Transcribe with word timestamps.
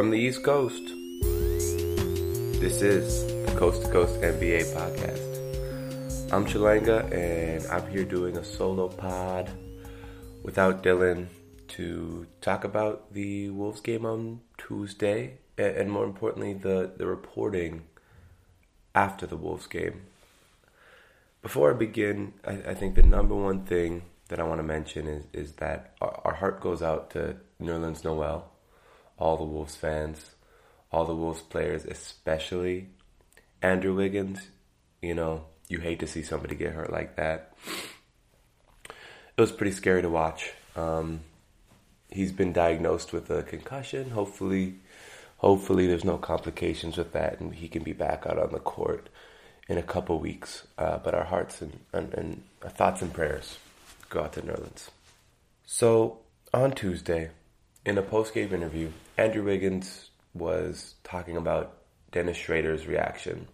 From 0.00 0.08
the 0.08 0.16
East 0.16 0.42
Coast, 0.42 0.94
this 2.58 2.80
is 2.80 3.26
the 3.44 3.54
Coast 3.58 3.82
to 3.82 3.92
Coast 3.92 4.18
NBA 4.22 4.72
podcast. 4.72 6.32
I'm 6.32 6.46
Chelanga, 6.46 7.12
and 7.12 7.66
I'm 7.66 7.86
here 7.90 8.04
doing 8.04 8.38
a 8.38 8.42
solo 8.42 8.88
pod 8.88 9.50
without 10.42 10.82
Dylan 10.82 11.26
to 11.76 12.26
talk 12.40 12.64
about 12.64 13.12
the 13.12 13.50
Wolves 13.50 13.82
game 13.82 14.06
on 14.06 14.40
Tuesday, 14.56 15.34
and 15.58 15.92
more 15.92 16.06
importantly, 16.06 16.54
the, 16.54 16.92
the 16.96 17.06
reporting 17.06 17.82
after 18.94 19.26
the 19.26 19.36
Wolves 19.36 19.66
game. 19.66 20.00
Before 21.42 21.74
I 21.74 21.76
begin, 21.76 22.32
I, 22.42 22.52
I 22.68 22.74
think 22.74 22.94
the 22.94 23.02
number 23.02 23.34
one 23.34 23.66
thing 23.66 24.04
that 24.28 24.40
I 24.40 24.44
want 24.44 24.60
to 24.60 24.66
mention 24.66 25.06
is, 25.06 25.26
is 25.34 25.52
that 25.56 25.94
our, 26.00 26.22
our 26.24 26.34
heart 26.36 26.62
goes 26.62 26.80
out 26.80 27.10
to 27.10 27.36
Nerlens 27.60 28.02
Noel 28.02 28.50
all 29.20 29.36
the 29.36 29.44
Wolves 29.44 29.76
fans, 29.76 30.32
all 30.90 31.04
the 31.04 31.14
Wolves 31.14 31.42
players, 31.42 31.84
especially 31.84 32.88
Andrew 33.62 33.94
Wiggins. 33.94 34.48
You 35.02 35.14
know, 35.14 35.44
you 35.68 35.78
hate 35.78 36.00
to 36.00 36.06
see 36.06 36.22
somebody 36.22 36.56
get 36.56 36.72
hurt 36.72 36.90
like 36.90 37.16
that. 37.16 37.52
It 38.88 39.40
was 39.40 39.52
pretty 39.52 39.72
scary 39.72 40.02
to 40.02 40.10
watch. 40.10 40.52
Um, 40.74 41.20
he's 42.10 42.32
been 42.32 42.52
diagnosed 42.52 43.12
with 43.12 43.30
a 43.30 43.42
concussion. 43.42 44.10
Hopefully, 44.10 44.74
hopefully 45.38 45.86
there's 45.86 46.04
no 46.04 46.18
complications 46.18 46.96
with 46.96 47.12
that, 47.12 47.40
and 47.40 47.54
he 47.54 47.68
can 47.68 47.82
be 47.82 47.92
back 47.92 48.26
out 48.26 48.38
on 48.38 48.52
the 48.52 48.58
court 48.58 49.08
in 49.68 49.78
a 49.78 49.82
couple 49.82 50.18
weeks. 50.18 50.66
Uh, 50.76 50.98
but 50.98 51.14
our 51.14 51.24
hearts 51.24 51.62
and, 51.62 51.78
and, 51.92 52.12
and 52.14 52.42
thoughts 52.72 53.02
and 53.02 53.12
prayers 53.12 53.58
go 54.08 54.22
out 54.22 54.32
to 54.32 54.42
Nerlens. 54.42 54.88
So 55.64 56.18
on 56.52 56.72
Tuesday, 56.72 57.30
in 57.84 57.98
a 57.98 58.02
post 58.02 58.34
game 58.34 58.52
interview, 58.52 58.90
Andrew 59.16 59.44
Wiggins 59.44 60.10
was 60.34 60.94
talking 61.04 61.36
about 61.36 61.76
Dennis 62.12 62.36
Schroeder's 62.36 62.86
reaction. 62.86 63.48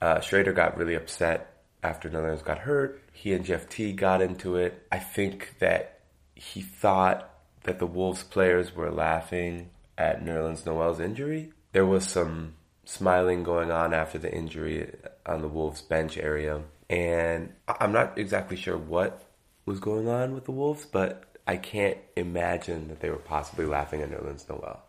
Uh, 0.00 0.20
Schroeder 0.20 0.52
got 0.52 0.76
really 0.76 0.94
upset 0.94 1.62
after 1.82 2.08
Nerlens 2.08 2.44
got 2.44 2.58
hurt. 2.58 3.02
He 3.12 3.32
and 3.32 3.44
Jeff 3.44 3.68
Teague 3.68 3.98
got 3.98 4.22
into 4.22 4.56
it. 4.56 4.86
I 4.90 4.98
think 4.98 5.56
that 5.58 6.00
he 6.34 6.62
thought 6.62 7.28
that 7.64 7.78
the 7.78 7.86
Wolves 7.86 8.22
players 8.22 8.74
were 8.74 8.90
laughing 8.90 9.70
at 9.98 10.24
Nerlens 10.24 10.64
Noel's 10.64 11.00
injury. 11.00 11.52
There 11.72 11.86
was 11.86 12.06
some 12.06 12.54
smiling 12.84 13.42
going 13.44 13.70
on 13.70 13.92
after 13.92 14.18
the 14.18 14.32
injury 14.32 14.90
on 15.26 15.42
the 15.42 15.48
Wolves 15.48 15.82
bench 15.82 16.16
area. 16.16 16.62
And 16.88 17.52
I'm 17.68 17.92
not 17.92 18.18
exactly 18.18 18.56
sure 18.56 18.76
what 18.76 19.22
was 19.66 19.78
going 19.78 20.08
on 20.08 20.34
with 20.34 20.46
the 20.46 20.50
Wolves, 20.52 20.86
but 20.90 21.24
I 21.50 21.56
can't 21.56 21.98
imagine 22.14 22.86
that 22.90 23.00
they 23.00 23.10
were 23.10 23.16
possibly 23.16 23.66
laughing 23.66 24.02
at 24.02 24.10
Nerlens 24.12 24.48
Noel. 24.48 24.84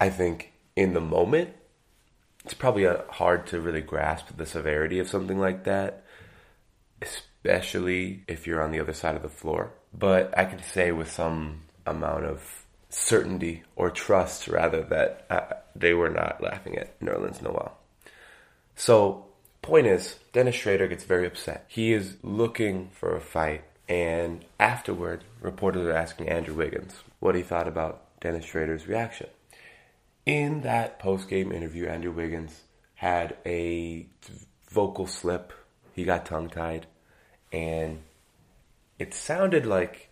I 0.00 0.10
think 0.10 0.52
in 0.74 0.94
the 0.94 1.00
moment, 1.00 1.50
it's 2.44 2.54
probably 2.54 2.88
uh, 2.88 3.02
hard 3.08 3.46
to 3.48 3.60
really 3.60 3.80
grasp 3.80 4.36
the 4.36 4.46
severity 4.46 4.98
of 4.98 5.08
something 5.08 5.38
like 5.38 5.62
that, 5.66 6.02
especially 7.00 8.24
if 8.26 8.48
you're 8.48 8.60
on 8.60 8.72
the 8.72 8.80
other 8.80 8.92
side 8.92 9.14
of 9.14 9.22
the 9.22 9.28
floor. 9.28 9.72
But 9.94 10.36
I 10.36 10.44
can 10.44 10.60
say 10.60 10.90
with 10.90 11.08
some 11.08 11.60
amount 11.86 12.24
of 12.24 12.64
certainty 12.88 13.62
or 13.76 13.92
trust, 13.92 14.48
rather, 14.48 14.82
that 14.82 15.24
uh, 15.30 15.54
they 15.76 15.94
were 15.94 16.10
not 16.10 16.42
laughing 16.42 16.78
at 16.78 16.98
Nerlens 16.98 17.40
Noel. 17.42 17.78
So, 18.74 19.26
point 19.62 19.86
is, 19.86 20.16
Dennis 20.32 20.56
Schroeder 20.56 20.88
gets 20.88 21.04
very 21.04 21.28
upset. 21.28 21.66
He 21.68 21.92
is 21.92 22.16
looking 22.24 22.90
for 22.92 23.14
a 23.14 23.20
fight 23.20 23.62
and 23.90 24.44
afterward, 24.60 25.24
reporters 25.40 25.84
are 25.84 25.92
asking 25.92 26.28
Andrew 26.28 26.54
Wiggins 26.54 26.94
what 27.18 27.34
he 27.34 27.42
thought 27.42 27.66
about 27.66 28.20
Dennis 28.20 28.44
Schroeder's 28.44 28.86
reaction. 28.86 29.26
In 30.24 30.60
that 30.60 31.00
post 31.00 31.28
game 31.28 31.50
interview, 31.50 31.86
Andrew 31.86 32.12
Wiggins 32.12 32.62
had 32.94 33.36
a 33.44 34.06
vocal 34.70 35.08
slip. 35.08 35.52
He 35.92 36.04
got 36.04 36.24
tongue 36.24 36.48
tied. 36.48 36.86
And 37.52 38.02
it 39.00 39.12
sounded 39.12 39.66
like 39.66 40.10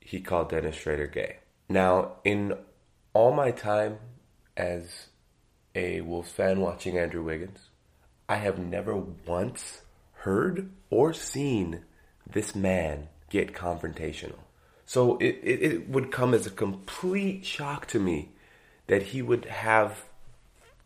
he 0.00 0.20
called 0.20 0.50
Dennis 0.50 0.76
Schroeder 0.76 1.06
gay. 1.06 1.38
Now, 1.66 2.16
in 2.24 2.52
all 3.14 3.32
my 3.32 3.52
time 3.52 4.00
as 4.54 5.06
a 5.74 6.02
Wolves 6.02 6.30
fan 6.30 6.60
watching 6.60 6.98
Andrew 6.98 7.22
Wiggins, 7.22 7.70
I 8.28 8.36
have 8.36 8.58
never 8.58 8.94
once 8.94 9.80
heard 10.12 10.70
or 10.90 11.14
seen 11.14 11.84
this 12.30 12.54
man 12.54 13.08
get 13.34 13.52
confrontational. 13.52 14.38
So 14.86 15.16
it, 15.18 15.40
it, 15.42 15.62
it, 15.62 15.88
would 15.88 16.12
come 16.12 16.34
as 16.34 16.46
a 16.46 16.50
complete 16.50 17.44
shock 17.44 17.86
to 17.88 17.98
me 17.98 18.28
that 18.86 19.02
he 19.02 19.22
would 19.22 19.46
have 19.46 20.04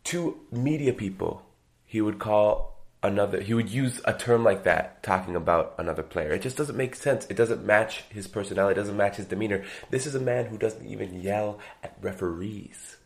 two 0.03 0.39
media 0.51 0.93
people. 0.93 1.45
He 1.85 2.01
would 2.01 2.17
call 2.17 2.81
another, 3.03 3.39
he 3.39 3.53
would 3.53 3.69
use 3.69 4.01
a 4.03 4.13
term 4.13 4.43
like 4.43 4.63
that 4.63 5.03
talking 5.03 5.35
about 5.35 5.75
another 5.77 6.01
player. 6.01 6.31
It 6.31 6.41
just 6.41 6.57
doesn't 6.57 6.75
make 6.75 6.95
sense. 6.95 7.27
It 7.29 7.37
doesn't 7.37 7.63
match 7.63 8.03
his 8.09 8.25
personality, 8.25 8.79
it 8.79 8.81
doesn't 8.81 8.97
match 8.97 9.17
his 9.17 9.27
demeanor. 9.27 9.63
This 9.91 10.07
is 10.07 10.15
a 10.15 10.19
man 10.19 10.47
who 10.47 10.57
doesn't 10.57 10.87
even 10.87 11.21
yell 11.21 11.59
at 11.83 11.97
referees. 12.01 12.97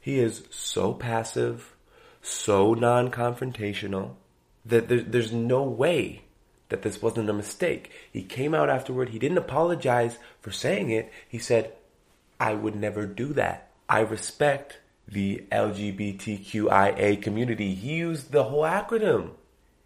He 0.00 0.18
is 0.18 0.44
so 0.48 0.94
passive, 0.94 1.76
so 2.22 2.72
non 2.72 3.10
confrontational, 3.10 4.14
that 4.64 4.88
there, 4.88 5.02
there's 5.02 5.34
no 5.34 5.64
way 5.64 6.22
that 6.70 6.82
this 6.82 7.02
wasn't 7.02 7.28
a 7.28 7.34
mistake. 7.34 7.90
He 8.10 8.22
came 8.22 8.54
out 8.54 8.70
afterward. 8.70 9.10
He 9.10 9.18
didn't 9.18 9.38
apologize 9.38 10.18
for 10.40 10.50
saying 10.50 10.90
it. 10.90 11.12
He 11.28 11.38
said, 11.38 11.72
I 12.40 12.54
would 12.54 12.74
never 12.74 13.06
do 13.06 13.32
that. 13.34 13.68
I 13.88 14.00
respect 14.00 14.78
the 15.06 15.44
LGBTQIA 15.52 17.20
community. 17.20 17.74
He 17.74 17.96
used 17.96 18.32
the 18.32 18.44
whole 18.44 18.62
acronym. 18.62 19.30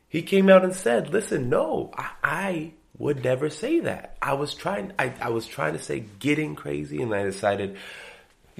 He 0.08 0.22
came 0.22 0.48
out 0.48 0.64
and 0.64 0.74
said, 0.74 1.12
listen, 1.12 1.48
no, 1.48 1.90
I, 1.96 2.10
I 2.22 2.72
would 2.98 3.24
never 3.24 3.50
say 3.50 3.80
that. 3.80 4.16
I 4.22 4.34
was 4.34 4.54
trying, 4.54 4.92
I, 4.98 5.12
I 5.20 5.30
was 5.30 5.46
trying 5.46 5.72
to 5.72 5.82
say 5.82 6.04
getting 6.18 6.54
crazy 6.54 7.02
and 7.02 7.12
I 7.12 7.24
decided 7.24 7.76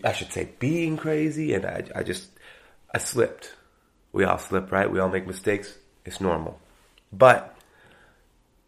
I 0.02 0.12
should 0.12 0.32
say 0.32 0.48
being 0.58 0.96
crazy 0.96 1.54
and 1.54 1.64
I, 1.64 1.84
I 1.94 2.02
just, 2.02 2.28
I 2.92 2.98
slipped. 2.98 3.54
We 4.12 4.24
all 4.24 4.38
slip, 4.38 4.72
right? 4.72 4.90
We 4.90 4.98
all 4.98 5.08
make 5.08 5.26
mistakes. 5.26 5.74
It's 6.04 6.20
normal. 6.20 6.58
But 7.12 7.53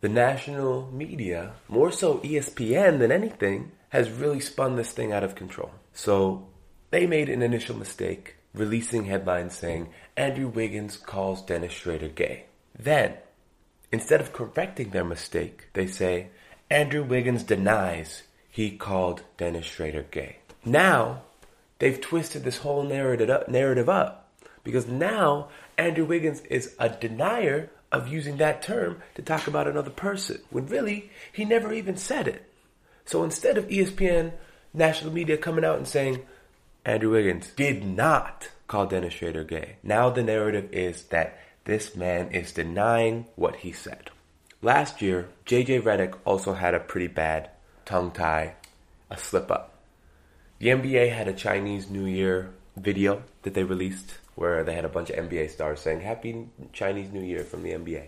the 0.06 0.12
national 0.12 0.88
media, 0.92 1.50
more 1.66 1.90
so 1.90 2.18
ESPN 2.18 3.00
than 3.00 3.10
anything, 3.10 3.72
has 3.88 4.08
really 4.08 4.38
spun 4.38 4.76
this 4.76 4.92
thing 4.92 5.12
out 5.12 5.24
of 5.24 5.34
control. 5.34 5.72
So 5.92 6.46
they 6.92 7.08
made 7.08 7.28
an 7.28 7.42
initial 7.42 7.76
mistake 7.76 8.36
releasing 8.54 9.06
headlines 9.06 9.56
saying 9.56 9.88
Andrew 10.16 10.46
Wiggins 10.46 10.96
calls 10.96 11.42
Dennis 11.42 11.72
Schroeder 11.72 12.06
gay. 12.06 12.44
Then, 12.78 13.14
instead 13.90 14.20
of 14.20 14.32
correcting 14.32 14.90
their 14.90 15.04
mistake, 15.04 15.70
they 15.72 15.88
say 15.88 16.28
Andrew 16.70 17.02
Wiggins 17.02 17.42
denies 17.42 18.22
he 18.48 18.76
called 18.76 19.22
Dennis 19.36 19.66
Schroeder 19.66 20.04
gay. 20.04 20.36
Now, 20.64 21.22
they've 21.80 22.00
twisted 22.00 22.44
this 22.44 22.58
whole 22.58 22.84
narrative 22.84 23.28
up, 23.28 23.48
narrative 23.48 23.88
up 23.88 24.30
because 24.62 24.86
now 24.86 25.48
Andrew 25.76 26.04
Wiggins 26.04 26.42
is 26.42 26.76
a 26.78 26.90
denier 26.90 27.70
of 27.96 28.08
using 28.08 28.36
that 28.36 28.62
term 28.62 29.02
to 29.14 29.22
talk 29.22 29.46
about 29.46 29.66
another 29.66 29.90
person 29.90 30.40
when 30.50 30.66
really 30.66 31.10
he 31.32 31.44
never 31.44 31.72
even 31.72 31.96
said 31.96 32.28
it. 32.28 32.50
So 33.04 33.24
instead 33.24 33.56
of 33.56 33.68
ESPN 33.68 34.32
national 34.74 35.12
media 35.12 35.36
coming 35.36 35.64
out 35.64 35.78
and 35.78 35.88
saying 35.88 36.22
Andrew 36.84 37.12
Wiggins 37.12 37.50
did 37.56 37.84
not 37.84 38.48
call 38.66 38.86
Dennis 38.86 39.14
Schroeder 39.14 39.44
gay, 39.44 39.76
now 39.82 40.10
the 40.10 40.22
narrative 40.22 40.68
is 40.72 41.04
that 41.04 41.38
this 41.64 41.96
man 41.96 42.30
is 42.30 42.52
denying 42.52 43.26
what 43.34 43.56
he 43.56 43.72
said. 43.72 44.10
Last 44.62 45.02
year, 45.02 45.28
JJ 45.46 45.82
Redick 45.82 46.16
also 46.24 46.54
had 46.54 46.74
a 46.74 46.80
pretty 46.80 47.08
bad 47.08 47.50
tongue 47.84 48.10
tie, 48.10 48.54
a 49.10 49.16
slip 49.16 49.50
up. 49.50 49.74
The 50.58 50.68
NBA 50.68 51.12
had 51.12 51.28
a 51.28 51.32
Chinese 51.32 51.90
New 51.90 52.06
Year 52.06 52.50
video 52.76 53.22
that 53.42 53.54
they 53.54 53.64
released 53.64 54.18
where 54.36 54.62
they 54.62 54.74
had 54.74 54.84
a 54.84 54.88
bunch 54.88 55.10
of 55.10 55.16
NBA 55.16 55.50
stars 55.50 55.80
saying 55.80 56.00
Happy 56.00 56.48
Chinese 56.72 57.10
New 57.10 57.22
Year 57.22 57.42
from 57.42 57.62
the 57.62 57.72
NBA. 57.72 58.06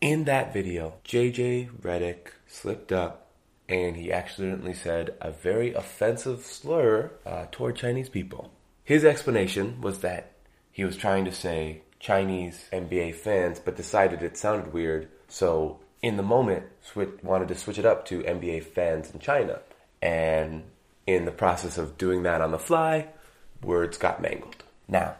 In 0.00 0.24
that 0.24 0.52
video, 0.52 0.94
JJ 1.04 1.80
Redick 1.80 2.28
slipped 2.46 2.92
up 2.92 3.30
and 3.68 3.96
he 3.96 4.12
accidentally 4.12 4.74
said 4.74 5.14
a 5.20 5.30
very 5.32 5.72
offensive 5.74 6.44
slur 6.44 7.10
uh, 7.24 7.46
toward 7.50 7.76
Chinese 7.76 8.08
people. 8.08 8.52
His 8.84 9.04
explanation 9.04 9.80
was 9.80 9.98
that 10.00 10.32
he 10.70 10.84
was 10.84 10.96
trying 10.96 11.24
to 11.24 11.32
say 11.32 11.82
Chinese 11.98 12.68
NBA 12.72 13.14
fans, 13.14 13.60
but 13.60 13.76
decided 13.76 14.22
it 14.22 14.36
sounded 14.36 14.72
weird, 14.72 15.08
so 15.28 15.80
in 16.02 16.16
the 16.16 16.22
moment 16.22 16.64
wanted 17.22 17.48
to 17.48 17.54
switch 17.54 17.78
it 17.78 17.86
up 17.86 18.04
to 18.06 18.22
NBA 18.22 18.64
fans 18.64 19.10
in 19.12 19.20
China. 19.20 19.60
And 20.02 20.64
in 21.06 21.24
the 21.24 21.32
process 21.32 21.78
of 21.78 21.96
doing 21.96 22.24
that 22.24 22.40
on 22.40 22.50
the 22.50 22.58
fly, 22.58 23.08
words 23.62 23.98
got 23.98 24.20
mangled. 24.22 24.62
Now, 24.88 25.16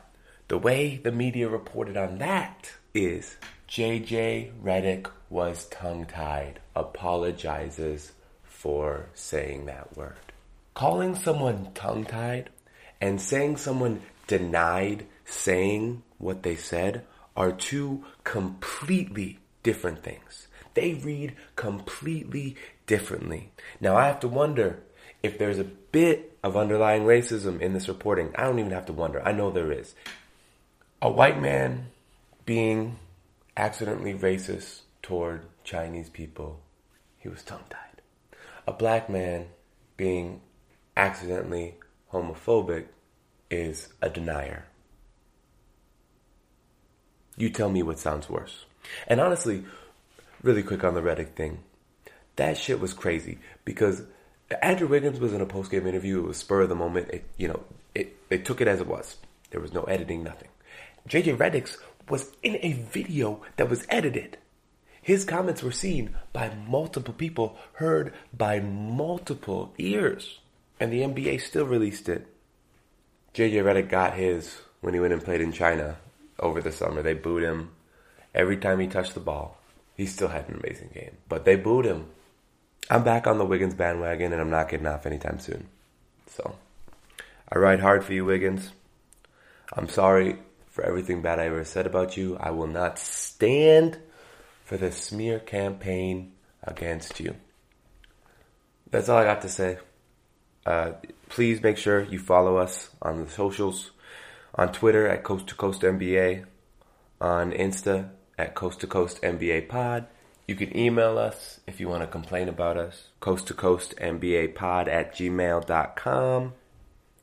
the 0.49 0.59
way 0.59 0.97
the 0.97 1.13
media 1.13 1.49
reported 1.49 1.97
on 1.97 2.19
that 2.19 2.73
is 2.95 3.37
JJ 3.69 4.53
Redick 4.63 5.09
was 5.31 5.67
tongue 5.67 6.07
tied, 6.07 6.61
apologizes 6.77 8.13
for 8.43 9.07
saying 9.15 9.67
that 9.67 9.97
word. 9.97 10.17
calling 10.75 11.15
someone 11.15 11.71
tongue 11.75 12.05
tied 12.05 12.51
and 13.01 13.21
saying 13.21 13.57
someone 13.57 14.01
denied 14.27 15.07
saying 15.25 16.03
what 16.19 16.43
they 16.43 16.57
said 16.57 17.05
are 17.37 17.53
two 17.53 18.05
completely 18.25 19.39
different 19.63 20.03
things. 20.03 20.49
They 20.75 20.95
read 20.95 21.35
completely 21.57 22.57
differently. 22.87 23.53
Now 23.81 23.97
I 23.97 24.07
have 24.07 24.21
to 24.21 24.29
wonder 24.29 24.83
if 25.23 25.39
there's 25.39 25.59
a 25.59 25.65
bit 25.65 26.32
of 26.43 26.57
underlying 26.57 27.03
racism 27.03 27.61
in 27.61 27.73
this 27.73 27.89
reporting. 27.89 28.33
I 28.35 28.45
don't 28.45 28.59
even 28.59 28.73
have 28.73 28.87
to 28.87 28.93
wonder. 28.93 29.23
I 29.27 29.33
know 29.33 29.51
there 29.51 29.73
is. 29.73 29.95
A 31.01 31.11
white 31.11 31.41
man 31.41 31.89
being 32.45 32.99
accidentally 33.57 34.15
racist 34.15 34.81
toward 35.03 35.43
Chinese 35.65 36.09
people, 36.09 36.61
he 37.19 37.29
was 37.29 37.43
tongue 37.43 37.65
tied. 37.71 38.03
A 38.67 38.73
black 38.73 39.09
man 39.09 39.47
being 39.97 40.41
accidentally 40.97 41.75
homophobic 42.13 42.87
is 43.51 43.89
a 44.01 44.09
denier. 44.09 44.65
You 47.37 47.51
tell 47.51 47.71
me 47.71 47.83
what 47.83 47.99
sounds 47.99 48.29
worse. 48.29 48.65
And 49.07 49.21
honestly, 49.21 49.65
really 50.43 50.63
quick 50.63 50.85
on 50.85 50.95
the 50.95 51.01
Redick 51.01 51.35
thing, 51.35 51.61
that 52.37 52.57
shit 52.57 52.81
was 52.81 52.93
crazy 52.93 53.39
because 53.65 54.03
Andrew 54.61 54.89
Wiggins 54.89 55.21
was 55.21 55.33
in 55.33 55.41
a 55.41 55.47
post 55.47 55.71
game 55.71 55.87
interview. 55.87 56.21
It 56.21 56.29
was 56.29 56.37
spur 56.39 56.63
of 56.63 56.69
the 56.69 56.75
moment. 56.75 57.09
It, 57.11 57.25
you 57.37 57.49
know, 57.49 57.63
it, 57.95 58.29
they 58.29 58.39
took 58.39 58.61
it 58.61 58.69
as 58.69 58.81
it 58.81 58.87
was. 58.87 59.17
There 59.51 59.61
was 59.61 59.73
no 59.73 59.85
editing, 59.85 60.23
nothing. 60.23 60.49
JJ 61.09 61.37
Redick's 61.37 61.79
was 62.09 62.31
in 62.43 62.59
a 62.63 62.73
video 62.73 63.43
that 63.57 63.71
was 63.71 63.87
edited. 63.89 64.39
His 65.01 65.25
comments 65.25 65.63
were 65.63 65.73
seen 65.73 66.15
by 66.33 66.53
multiple 66.69 67.15
people, 67.15 67.57
heard 67.75 68.15
by 68.33 68.61
multiple 68.61 69.75
ears, 69.79 70.39
and 70.79 70.93
the 70.93 71.01
NBA 71.01 71.41
still 71.41 71.67
released 71.67 72.09
it. 72.09 72.27
JJ 73.35 73.65
Redick 73.65 73.89
got 73.89 74.15
his 74.15 74.61
when 74.81 74.95
he 74.95 75.01
went 75.01 75.13
and 75.13 75.25
played 75.25 75.41
in 75.41 75.53
China 75.53 75.97
over 76.39 76.61
the 76.61 76.71
summer. 76.71 77.03
They 77.03 77.15
booed 77.15 77.43
him 77.43 77.71
every 78.35 78.57
time 78.57 78.79
he 78.79 78.87
touched 78.87 79.15
the 79.15 79.21
ball. 79.21 79.59
He 79.97 80.07
still 80.07 80.29
had 80.29 80.49
an 80.49 80.61
amazing 80.63 80.91
game, 80.95 81.17
but 81.29 81.45
they 81.45 81.57
booed 81.57 81.85
him. 81.85 82.07
I'm 82.93 83.05
back 83.05 83.27
on 83.27 83.39
the 83.39 83.47
Wiggins 83.47 83.75
bandwagon, 83.75 84.35
and 84.35 84.43
I'm 84.43 84.51
not 84.51 84.69
getting 84.69 84.87
off 84.87 85.07
anytime 85.07 85.39
soon. 85.39 85.67
So, 86.27 86.57
I 87.51 87.57
ride 87.57 87.81
hard 87.81 88.05
for 88.05 88.13
you, 88.13 88.27
Wiggins. 88.27 88.71
I'm 89.73 89.89
sorry 89.89 90.37
for 90.69 90.85
everything 90.85 91.23
bad 91.23 91.39
I 91.39 91.47
ever 91.47 91.65
said 91.65 91.87
about 91.87 92.19
you. 92.19 92.37
I 92.37 92.51
will 92.51 92.67
not 92.67 92.99
stand 92.99 93.99
for 94.67 94.77
the 94.77 94.93
smear 94.93 95.39
campaign 95.39 96.33
against 96.63 97.19
you. 97.19 97.35
That's 98.91 99.09
all 99.09 99.17
I 99.17 99.25
got 99.25 99.41
to 99.41 99.49
say. 99.49 99.79
Uh, 100.67 100.93
please 101.31 101.63
make 101.63 101.79
sure 101.79 102.03
you 102.03 102.19
follow 102.19 102.59
us 102.59 102.91
on 103.01 103.25
the 103.25 103.31
socials 103.31 103.93
on 104.55 104.71
Twitter 104.71 105.09
at 105.09 105.25
Coast 105.25 105.47
to 105.47 105.55
Coast 105.55 105.81
NBA, 105.81 106.45
on 107.23 107.53
Insta 107.53 108.11
at 108.39 108.55
Coast 108.55 108.81
to 108.81 108.87
Coast 108.87 109.23
NBA 109.23 109.71
Pod. 109.71 110.09
You 110.47 110.57
can 110.57 110.77
email 110.77 111.19
us 111.19 111.61
if 111.67 111.81
you 111.81 111.89
want 111.89 112.03
to 112.03 112.07
complain 112.07 112.49
about 112.49 112.77
us, 112.77 113.09
coast 113.21 113.47
to 113.47 113.55
coast 113.55 113.95
NBA 113.97 114.55
pod 114.55 114.89
at 114.89 115.15
gmail.com. 115.15 116.55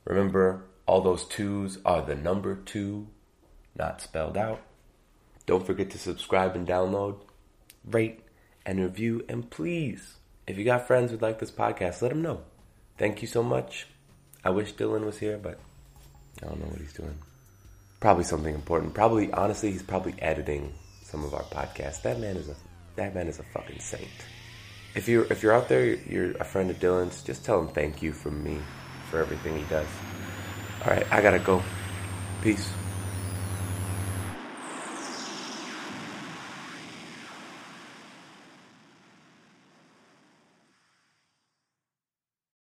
Remember, 0.04 0.64
all 0.86 1.00
those 1.00 1.24
twos 1.24 1.78
are 1.84 2.02
the 2.02 2.16
number 2.16 2.56
two, 2.56 3.08
not 3.76 4.00
spelled 4.00 4.36
out. 4.36 4.60
Don't 5.46 5.66
forget 5.66 5.90
to 5.90 5.98
subscribe 5.98 6.56
and 6.56 6.66
download 6.66 7.20
rate, 7.84 8.20
and 8.66 8.80
review. 8.80 9.24
And 9.28 9.48
please, 9.50 10.16
if 10.46 10.58
you 10.58 10.64
got 10.64 10.86
friends 10.86 11.10
who 11.10 11.18
like 11.18 11.38
this 11.38 11.50
podcast, 11.50 12.02
let 12.02 12.10
them 12.10 12.22
know. 12.22 12.42
Thank 12.98 13.22
you 13.22 13.28
so 13.28 13.42
much. 13.42 13.86
I 14.44 14.50
wish 14.50 14.74
Dylan 14.74 15.04
was 15.04 15.18
here, 15.18 15.38
but 15.38 15.58
I 16.42 16.46
don't 16.46 16.60
know 16.60 16.66
what 16.66 16.80
he's 16.80 16.92
doing. 16.92 17.18
Probably 18.00 18.24
something 18.24 18.54
important. 18.54 18.94
Probably, 18.94 19.30
honestly, 19.32 19.70
he's 19.72 19.82
probably 19.82 20.14
editing 20.20 20.72
some 21.02 21.24
of 21.24 21.34
our 21.34 21.42
podcasts. 21.44 22.02
That 22.02 22.20
man 22.20 22.36
is 22.36 22.48
a 22.48 22.56
that 22.96 23.14
man 23.14 23.28
is 23.28 23.38
a 23.38 23.42
fucking 23.42 23.80
saint. 23.80 24.08
If 24.94 25.08
you're 25.08 25.24
if 25.30 25.42
you're 25.42 25.52
out 25.52 25.68
there, 25.68 25.86
you're 25.86 26.32
a 26.32 26.44
friend 26.44 26.70
of 26.70 26.78
Dylan's. 26.80 27.22
Just 27.22 27.44
tell 27.44 27.60
him 27.60 27.68
thank 27.68 28.02
you 28.02 28.12
from 28.12 28.42
me 28.42 28.58
for 29.10 29.20
everything 29.20 29.56
he 29.56 29.64
does. 29.64 29.86
All 30.84 30.92
right, 30.92 31.06
I 31.12 31.20
gotta 31.20 31.38
go. 31.38 31.62
Peace. 32.42 32.72